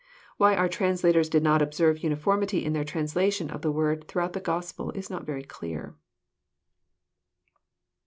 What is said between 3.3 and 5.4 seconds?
of the word throughout this Gospel is not